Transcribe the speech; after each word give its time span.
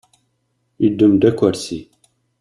Yeddem-d 0.81 1.21
akersi. 1.29 1.81